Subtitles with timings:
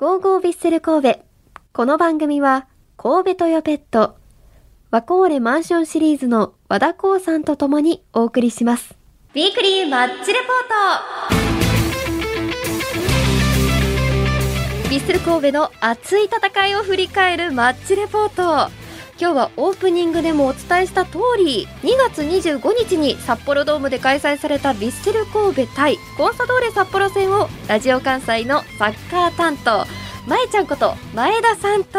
[0.00, 1.20] ゴーゴービッセル神戸。
[1.74, 2.66] この番組は、
[2.96, 4.16] 神戸トヨペット、
[4.90, 8.94] ワコーレマンションシリーズの和田光さんと共にお送りします。
[9.34, 10.48] ウィークリーマッチレポー
[14.88, 18.79] トビッセル神戸の熱い戦いを振り返るマッチレポート。
[19.20, 29.84] 今日はオープニングでもお伝えした通り2月25日に札幌ドームで開催されたヴィッセル神戸対コンサドーレ札幌戦をラジオ関西のサッカー担当
[30.26, 31.98] 前ちゃんこと前田さんと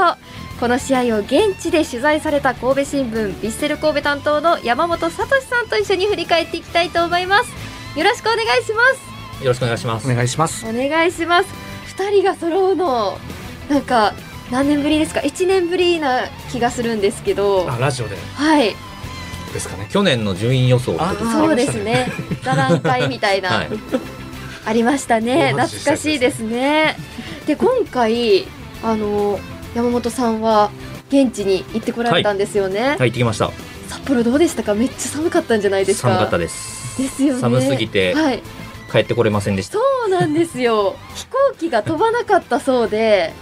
[0.60, 8.82] この試合を現地で取材された神戸新聞ヴィッセル神戸担当の山本聡さんと一緒に振り返っていきたいと思いますよろしくお願いしま
[9.40, 10.12] すよろしくお願いします。
[10.12, 10.66] お願いします。
[10.68, 11.50] お願いします
[11.98, 13.18] 2人が揃うの
[13.70, 14.14] なんか
[14.52, 17.72] 何年ぶりですか？1年ぶりな気がするんですけど。
[17.72, 18.18] あ、ラジオで。
[18.36, 18.76] はい。
[19.54, 19.88] ですかね。
[19.90, 22.12] 去年の順位予想ってことですあそうですね。
[22.44, 23.70] 座談会みたいな、はい。
[24.66, 25.54] ありましたね。
[25.58, 26.96] 懐かしいですね。
[27.48, 28.46] で今回
[28.84, 29.40] あの
[29.74, 30.70] 山本さんは
[31.10, 33.52] 現地に行ってこられたんですよね、はい、行ってきました。
[33.90, 34.74] 札幌どうでしたか？
[34.74, 36.10] めっちゃ寒かったんじゃないですか？
[36.10, 37.02] 寒かったです。
[37.02, 37.42] ですよね。
[37.42, 38.44] 寒すぎてはい。
[38.92, 39.74] 帰ってこれませんでした。
[39.74, 40.96] そうなんですよ。
[41.16, 43.34] 飛行機が飛ばなかったそうで。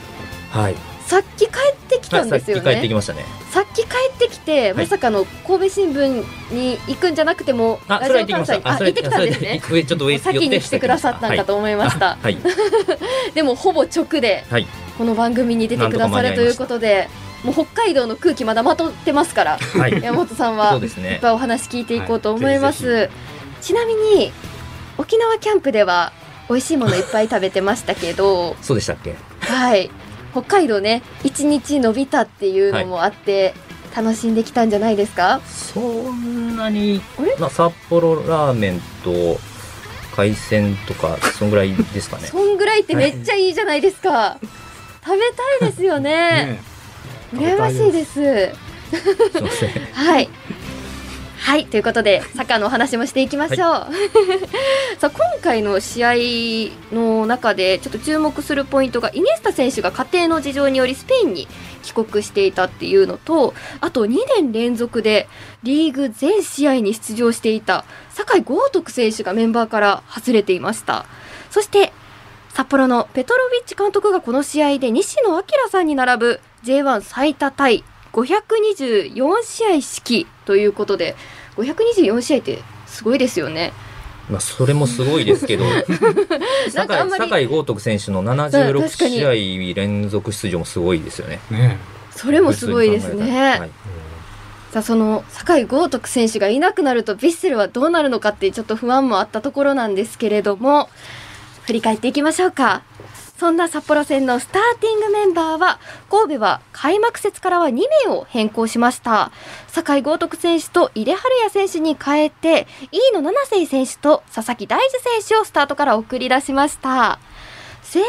[0.52, 0.76] はい。
[1.10, 3.26] さっき帰ってきたんですよね、さっき帰ってきましたね。
[3.50, 8.70] さっき帰ってきて、いまさかの神戸新聞に行くんじゃなくてもあ、それは行ってきました。
[8.70, 12.38] あ行ってきたんですね上ちょっと上 先に来てくださったんかと思いました、はい。
[13.34, 14.68] でもほぼ直ではい。
[15.00, 17.10] この番組に出てくださるということで
[17.44, 19.92] もう北海道の空気まだまとってますからはい。
[19.94, 20.04] はい。
[20.04, 21.20] 山本さんそはいっ。
[21.20, 23.10] ぱいお話聞いていこうと思います、はいぜ
[23.62, 24.32] ちなみに
[24.98, 26.14] 沖縄キャンプでは
[26.50, 29.16] 美味しいものいっぱい食べてましたけどそうでしたっけ？
[29.42, 29.90] はい
[30.32, 33.54] 北海道ね一日伸びたっていうのもあって、
[33.96, 35.42] 楽しんできたんじゃないですか？
[35.46, 37.02] そんなに
[37.40, 39.40] まあ札幌ラーメンと
[40.16, 42.28] 海鮮とかそんぐらいですかね。
[42.32, 44.38] そんぐらいってめっちゃいいじゃないですか。
[45.04, 45.20] 食べ
[45.60, 46.60] たいですよね。
[47.34, 48.20] ね羨ましいです。
[49.94, 50.30] はい。
[51.40, 53.60] はい、ということで、サッカーのお話もしていきましょう。
[55.00, 56.14] さあ、今回の試合
[56.94, 61.48] の中で、ちょっと注目するポイントが、イニエスタ選手が家庭の事情によりスペインに
[61.82, 65.28] 帰国していたっていうのと、あと2年連続で
[65.64, 71.06] リーグ全試合に出場していた酒井豪徳選手がメンバーから外れていました。
[71.50, 71.94] そして、
[72.50, 77.84] 札幌のペトロビッチ監督がこの試合で西野明さんに並ぶ J1 最多タイ
[78.24, 81.16] 524試合指揮ということで
[81.58, 83.74] 524試合ってすごいですよね。
[84.30, 85.66] まあそれもすごいですけど、
[86.76, 91.40] なんかあんまり酒井豪徳選手のうん76確かに試合連続出場もすごいですよね。
[91.50, 91.78] ね
[92.12, 93.60] それもすごいですね。
[93.60, 93.72] はい
[94.72, 100.90] さあその酒井豪徳選手がいなくなるとヴィッセルはどうなるのかってちょっと不安もあったところなんですけれども
[101.64, 102.84] 振り返っていきましょうか
[103.40, 105.80] そんな札幌戦のスターティングメンバーは
[106.12, 109.32] 神戸は開幕節からは2名を変更しました。
[109.68, 117.18] 酒井豪徳選手と井出春也選手に変えて飯野七瀬選手と佐々木大樹選手をスタートから送り出しました。
[117.82, 118.04] 戦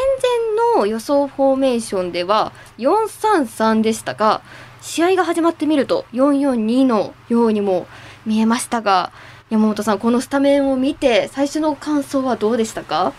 [0.75, 4.41] 前の予想フォーメーションでは433でしたが
[4.81, 7.87] 試合が始まってみると442のようにも
[8.25, 9.11] 見えましたが
[9.49, 13.13] 山本さんこのスタメンを見て最初の感想はどうでしたか？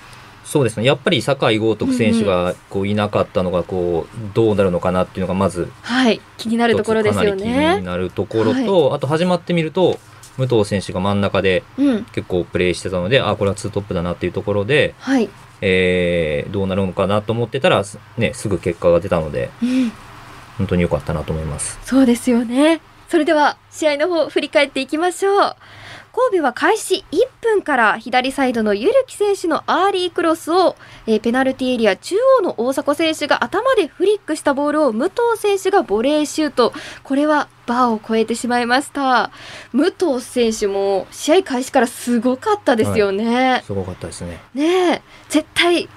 [0.44, 0.84] そうですね。
[0.84, 7.80] やっぱり酒井豪徳選手がこういなかったのがこうどうなるのかなっていうのがまずはい気になるところですよ一つかなり気にね。
[7.80, 9.98] なるところと、あと始まってみると
[10.36, 15.28] 武藤選手が真ん中でうん結構プレーしてたので、あこれはツートップだなっていうところで、はい、
[15.60, 19.92] えーどうなるのかなと思ってたらすねすぐ結果が出たのでうん、
[20.58, 21.78] 本当に良かったなと思います。
[21.84, 22.81] そうですよね。
[23.08, 25.56] それでは試合の方振り返っていきましょう。
[26.14, 36.74] 神戸は開始1分から左サイドの汰木選手のアーリークロスを、えーペナルティーエリア中央の大迫選手が頭でフリックしたボールを武藤選手がボレーシュート。
[37.02, 39.30] これはバーを越えてしまいました。
[39.72, 43.62] 武藤選手も試合開始からすごかったですよね。
[43.64, 44.40] すごかったですね。
[44.52, 45.88] ねえ絶対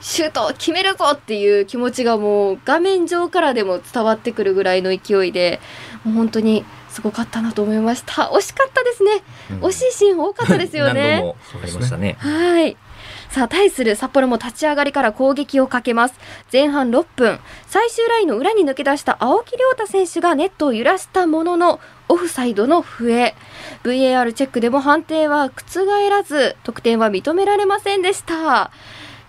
[0.00, 5.60] シュートを決めるぞっていう気持ちがもう画面上からでも伝わってくるぐらいの勢いで
[6.04, 8.30] もう本当にすごかったなと思いました。
[8.34, 9.10] 惜しかったですね。
[9.50, 9.60] うん。
[9.60, 11.20] 惜しいシーン多かったですよね。
[11.22, 12.16] もありましたね。
[12.20, 12.76] はい。
[13.30, 16.14] さあ対する札幌も立ち上がりから攻撃をかけます。
[16.52, 17.40] 前半6分。
[17.66, 21.80] 最終ラインの裏に抜け出した青木亮太選手がネットを揺らしたものの
[22.10, 23.34] オフサイドの笛。
[23.84, 28.70] VAR チェックでも判定は覆らず得点は認められませんでした。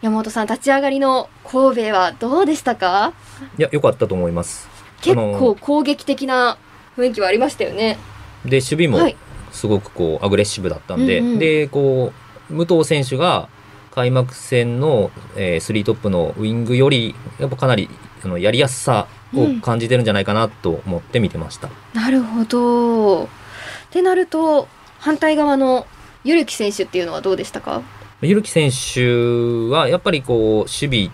[0.02, 3.14] 山本さん立ち上がりの神戸はどうでしたか？
[3.58, 4.68] いや良かったと思います。
[5.02, 6.58] 結構攻撃的な
[6.98, 7.98] 雰囲気はありましたよね。
[8.46, 9.16] で守備もはい。
[9.52, 11.40] すごくこうアグレッシブだったんで、うんうん。
[11.40, 12.12] でこ
[12.50, 13.50] う武藤選手が
[13.92, 17.88] 開幕戦の、えー、3トップのウイングよりやっぱかなり
[18.24, 21.70] あのやりやすさを感じてるんじゃないかなと思って見てました。
[21.94, 23.24] うん、なるほど。
[23.26, 23.28] っ
[23.92, 24.68] てなると
[24.98, 25.86] 反対側の
[26.24, 27.84] ゆるき選手っていうのはどうでしたか？
[28.22, 31.12] ゆるき選手はやっぱりこう守備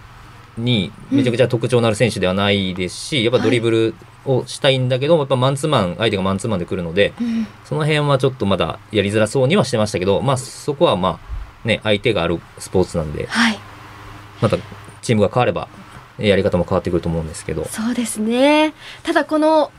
[0.58, 3.96] にめちゃくちゃ特徴のある選手ではないですし、うん、やっぱドリブル
[4.26, 11.20] をしたいんだけど、はい、やっぱマンツーマン相手がマンツーマンで来るので、うん、その辺はちょっとまだやりづらそうにはしてましたけど、まあ、そこはま
[11.64, 13.60] あね相手があるスポーツなんで、はい、
[14.42, 14.58] また
[15.02, 15.68] チームが変われば
[16.18, 17.66] やり方も変わってくると思うんですけど。
[17.66, 18.74] そうですね。
[19.04, 19.72] ただこの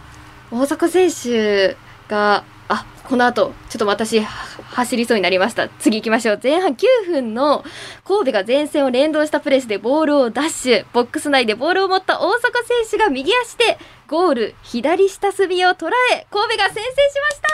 [0.51, 1.77] 大迫選手
[2.09, 4.21] があこの後ちょっと私
[4.71, 5.69] 走りそうになりました。
[5.69, 6.41] 次行きましょう。
[6.43, 7.65] 前半9分の
[8.05, 10.87] 神戸が前線を連動したプレスでボールをダッシュ。
[10.93, 16.85] ボックス内でボールを持った大迫選手が右足でゴール左下隅を捉え神戸が先制し
[17.21, 17.51] ました。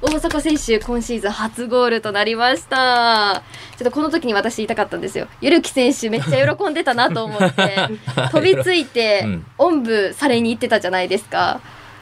[0.00, 3.42] 大迫選手今シーズン初ゴールとなりました。
[3.76, 5.26] ちょっとこの時に私言いたかったんですよ。
[5.40, 7.76] ゆるき選手めっちゃ喜んでたなと思って。
[8.30, 11.60] 飛びついて、おんぶされに行ってたじゃないですか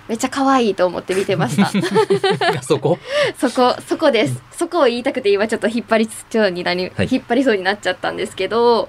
[0.08, 1.70] めっちゃ可愛いと思って見てました。
[2.62, 2.98] そこ？
[3.38, 4.42] そこそこです。
[4.52, 8.88] そこを言いたくて今ちょっと引っ張りそうになり、はい、引っ張りそうになっちゃったんですけど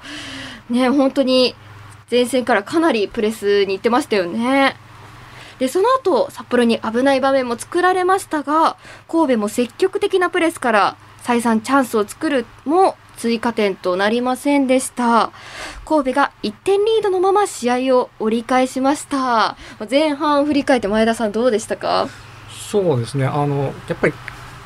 [0.70, 1.56] ね本当に
[2.10, 4.76] 前線からかなりプレスに行ってましたよね。
[5.60, 8.78] でその後札幌に危ない場面も作られましたが
[9.08, 15.32] 神戸も積極的なプレスから再三チャンスを作るも追加点となりませんでした。
[15.86, 19.58] 神戸が1点リードのまま試合を折り返しました。
[19.90, 22.08] 前半振り返って前田さんどうでしたか？
[22.50, 23.26] そうですね。
[23.26, 24.14] あのやっぱり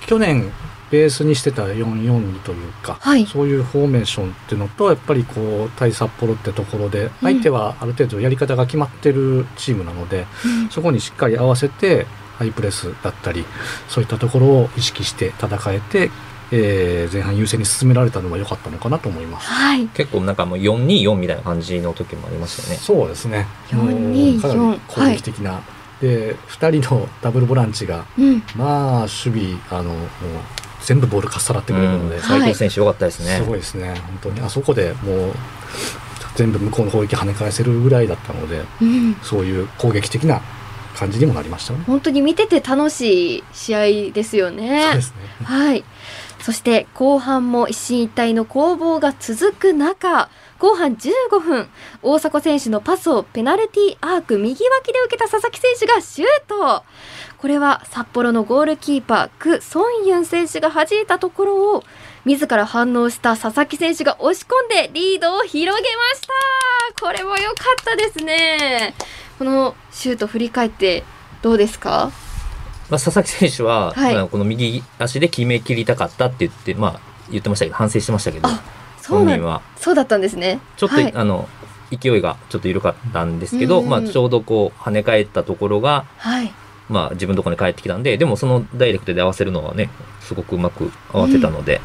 [0.05, 0.51] 去年
[0.89, 12.07] ベースにしてた442というか、はい、そういうフォーメーションっていうのとやっぱりこう対札幌ってところで相手はある程度やり方が決まってるチームなので、うん、そこにしっかり合わせて
[12.37, 13.45] ハイプレスだったり
[13.87, 16.11] そういったところを意識して戦えて
[16.51, 22.75] えー、前半優勢に進められたのは良かったのかなと思います、はい、結構なんかもう424みたいな感じの時もありましたよね。
[22.75, 23.47] そうですね。
[23.69, 25.61] 424かなり攻撃的な、は
[26.01, 30.07] い、で2人のダブルボランチが、うん、まあ守備あのもう
[30.83, 33.37] 全部ボールかっさらってくれるので、斉、う、藤、ん、選手良かったですね。
[33.37, 33.93] すごいですね。
[33.93, 34.41] 本当に。
[34.41, 35.33] あそこでもう
[36.35, 40.41] 全部向こうの攻撃跳ね返せるぐらいだったので、うん、そういう攻撃的な
[40.95, 41.83] 感じにもなりましたね。
[41.85, 44.83] 本当に見てて楽しい試合ですよね。
[44.85, 45.45] そうですね。
[45.45, 45.83] はい
[46.41, 51.69] そして後半も一進一退の攻防が続く中後半15分
[52.01, 56.83] 大迫選手のパスをペナルティーアーク右脇で受けた佐々木選手がシュート。
[57.37, 61.83] これは札幌のゴールキーパーク・ソンユン選手が弾いたところを
[62.25, 67.03] 自ら反応した佐々木選手が押し込んでリードを広げました。
[67.03, 68.93] これも良かったですね。
[69.39, 71.03] このシュート振り返って
[71.41, 72.11] どうですか？
[72.91, 76.99] まあ、佐々木選手は、はい、この右足で決めきりたかったって言って、まあ、
[77.31, 78.49] 言ってましたけど反省してましたけど
[79.07, 79.61] 本人は。
[79.77, 80.59] そうだったんですね。
[80.75, 81.47] ちょっと、はい、あの
[81.89, 86.53] 勢いがちょっと緩かったんですけど、まあ、ちょうどこう跳ね返ったところが、はい、
[86.89, 89.89] まあ、自分のところに帰ってきたんででもそのダイレクトで合わせるのはね
[90.19, 91.81] すごくうまく合わせたので、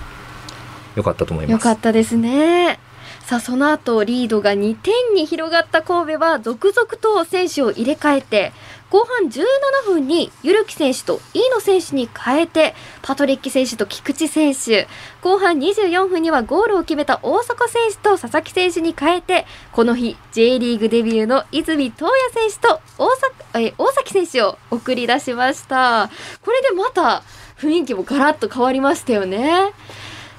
[0.94, 1.52] うん、よかったと思います。
[1.52, 2.80] よかったですね。
[3.24, 8.52] さあその後リードが2点に広がった神戸は続々と選手を入れ替えて
[8.90, 9.44] 後半17
[9.84, 14.86] 分にゆるき選手と飯野選手に変えてパトリッキ選手と菊池選手。
[15.22, 26.10] 後半24分にはゴールを決めた大迫選手と佐々木選手に変えてこの日 J リーグデビューの泉東也選手と大え大崎選手を送り出しました。
[26.44, 27.22] これでまた
[27.58, 29.72] 雰囲気もガラッと変わりましたよね。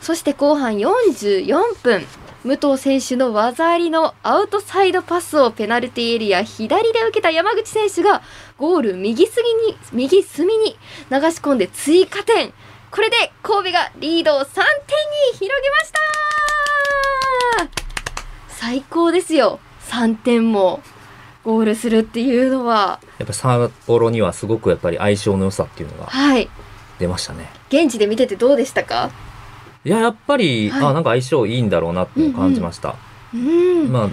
[0.01, 2.05] そして後半44分。
[2.47, 8.21] 武藤選手の技ありのアウトサイドパスをペナルティーエリア左で受けた山口選手が
[8.57, 10.77] ゴール右すぎに右隅に
[11.11, 12.53] 流し込んで追加点。
[12.89, 15.99] これで神戸がリードを3点に広げました。
[18.47, 19.59] 最高ですよ。
[19.89, 20.81] 3点も
[21.43, 23.01] ゴールするっていうのは。
[23.17, 26.09] やっぱ札幌にはすごくやっぱり相性の良さっていうのが
[26.97, 29.11] 出ましたね、はい、現地で見ててどうでしたか？
[29.85, 32.95] いややっぱり、はい、あなんか相性いいんだろうなって感じました、
[33.33, 34.09] うん、うん、まあ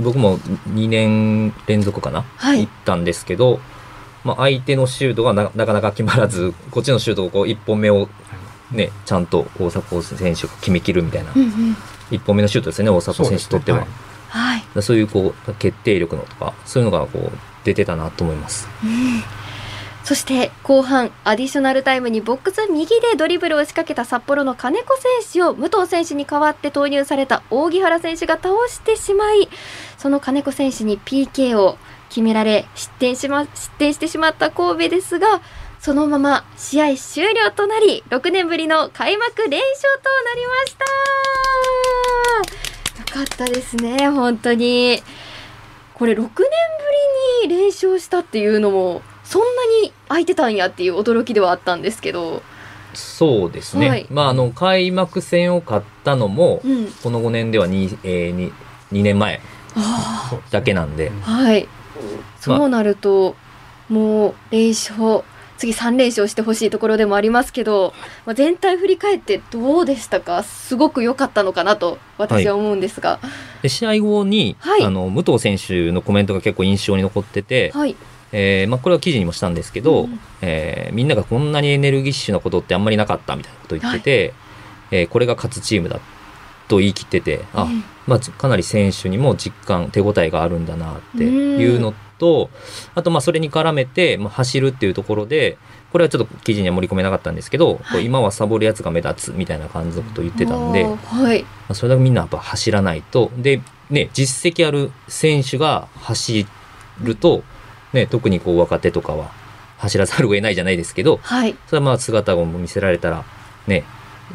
[0.00, 3.60] 僕も2年連続かな、はい、行ったんですけど、
[4.24, 8.08] まあ、相手のシュートがなかなか決まらずこっちのシュートをこう1本目を、
[8.70, 11.76] ね、ちゃんと大迫選手が決めきるみたいな、うんうん、
[12.10, 13.86] 1本目のシュートですね大迫選手にとっては。
[14.28, 17.30] はい、そういうこう決定力のとかそういうのがこう
[17.64, 18.66] 出てたなと思います。
[18.82, 19.41] うん
[20.04, 29.48] そして後半アディショナルタイムにボックス右でドリブルを仕掛けた札幌の金子選手を武藤選手に代わって投入された扇原選手が倒してしまい
[29.98, 31.78] その金子選手に PK を
[32.08, 35.40] 決められ失点し,、ま、失点してしまった神戸ですが
[35.78, 40.84] そのまま試合終了となり6年ぶりの開幕連勝となりました。
[43.00, 45.02] よかったですね本当に。
[45.94, 46.44] これ6年ぶ
[47.46, 49.48] りに連勝したっていうのもそんな
[49.82, 52.42] に空いてたんやっていう驚きではあったんですけど。
[52.94, 58.52] そうですね、はい、まああの開幕戦を勝ったのも、うん、この5年では 2,、えー、2,
[58.92, 59.40] 2年前
[60.50, 61.66] だけなんで、はい、
[62.38, 63.34] そうなると、
[63.88, 65.24] もう連勝
[65.56, 67.94] 次3連勝してほしいところでもありますけど、
[68.26, 70.42] まあ、全体振り返ってどうでしたか？
[70.42, 73.28] すごく良かったのかなと私は思うんですが、は
[73.62, 77.96] い、試合後に、はい、あの武藤選手のコメントが結構印象に残ってて、はい
[78.32, 84.34] えーまあ、これは記事にもしたんですけど、うん、えー、みんながこんなにエネルギッシュなことってあんまりなかったみたいなことを言ってて、
[84.90, 86.00] はい、えー、これが勝つチームだ
[86.68, 87.68] と言い切っててあ、
[88.06, 92.48] まあ、かなり選手にも実感手応えがあるんだなっていうのと
[92.94, 95.58] あとまあそれに絡めて、まあ、走るっていうところで
[95.92, 103.30] これはちょっと記事には盛り込めなかったんですけど、はい、今はサボるやつが目立つみたいな感じのことを言ってたんで、はい、まあ、それだけみんなやっぱ走らないと。
[103.36, 103.60] で、
[103.90, 106.46] ね、実績ある選手が走
[107.02, 107.44] ると、
[107.92, 109.30] ね、特にこう若手とかは
[109.78, 113.24] 走らざるを得ないじゃないですけど、はい、それはまあ姿を見せられたら
[113.66, 113.84] ね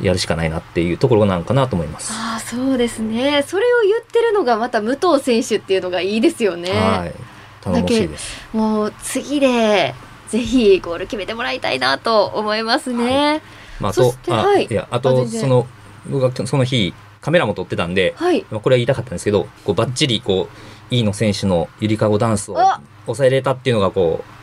[0.01, 2.11] やるしかないなっていうところなんかなと思います。
[2.13, 3.43] あそうですね。
[3.47, 6.71] それを言ってるのがまた武藤選手っていうのがいいですよね。
[6.71, 7.13] はい。
[7.61, 8.47] 頼もしいです。
[8.53, 9.95] もう次で
[10.27, 13.27] ぜひゴール決めてもらいたいなと思いますね。
[13.27, 13.41] はい、
[13.79, 15.67] まあ、そあはい、いやあとその
[16.07, 20.57] 僕がその日カメラも撮ってたんで、はい、まあこれは言いたかったんですけど、こうバッチリこう
[20.89, 22.57] 飯野選手のゆりかごダンスを
[23.05, 24.37] 抑えれたっていうのがこう。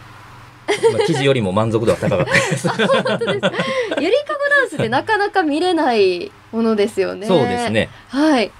[0.67, 2.69] まあ、記事よりも満足度は高かった です。
[2.69, 3.27] 本当です。
[3.27, 3.53] ゆりか
[3.99, 7.27] ごダンスってなかなか見れないものですよね。
[7.27, 7.91] そうですね。
[8.09, 8.51] はい。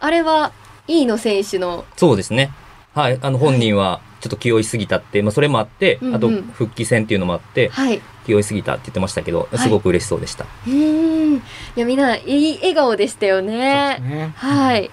[0.00, 0.50] あれは
[0.88, 1.84] 飯野選手の。
[1.96, 2.50] そうですね。
[2.94, 10.44] はい、あの本人はちょっと気負いすぎたって、まあ、それもあって、あと復帰戦っていうのもあって、はい、気負いすぎたって言ってましたけど、すごく嬉しそうでした。
[10.44, 11.40] はい、うんい
[11.76, 13.98] やみんないい笑顔でしたよね。
[13.98, 14.90] ねはい、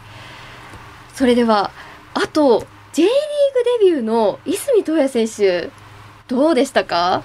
[1.14, 1.81] それではあ
[2.32, 3.14] と J リーグ
[3.86, 5.70] デビューの泉東也選手
[6.28, 7.24] どうでしたか？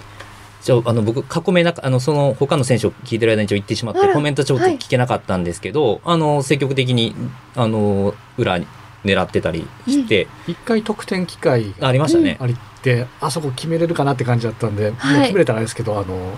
[0.63, 7.15] じゃあの僕囲めなあのその他の選手を聞いてる間にちょ言ってしまってコメントちょっと聞けなかったんですけど、はい、あの積極的に
[7.55, 8.67] あの裏に
[9.05, 12.37] 狙ってたりして、一回得点機会ありましたね。
[12.41, 16.37] ありってあそこ決めれるかなって感じだったんで、もう決めれたらですけどあの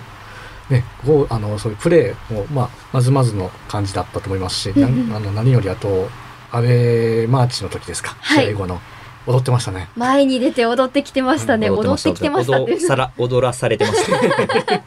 [0.69, 6.07] ね、ゴあのそういうプレーも、まあ、まずまずの感じだったと思いますし、うんあの何よりあと
[6.51, 8.81] 安倍マーチの時ですか、はい、試合後の。
[9.27, 9.89] 踊ってましたね。
[9.95, 14.83] 前に出て踊ってきてましたね、うん、踊ってきてました踊さら踊らされてました、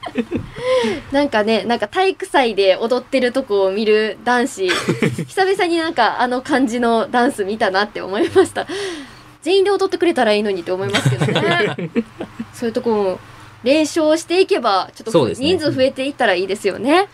[1.13, 4.69] なんかねなんか体育祭で踊ってるとこを見る男子
[5.29, 8.67] 久々になんかあの感じのダンス見たなって思いました。
[9.43, 11.77] 全員で踊ってくれたらいいのにって思いますけどね。
[12.53, 13.21] そういうとこも
[13.63, 17.09] 練習していけばちょっと人数増えていったらいいですよね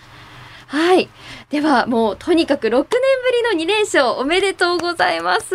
[0.69, 1.09] はい。
[1.49, 5.55] では、もう、とにかく6年ぶりの2連勝、おめでとうございます。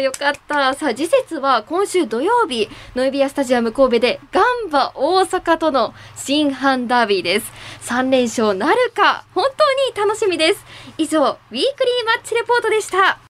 [0.00, 0.72] よかった。
[0.72, 7.52] さあ、次節は今週土曜日、ノエビアスタジアム神戸で、ガンバ大阪との新阪ダービーです。
[7.82, 9.44] 3連勝なるか、本
[9.94, 10.64] 当に楽しみです。
[10.96, 11.62] 以上、ウィークリー
[12.06, 13.20] マッチレポートでした。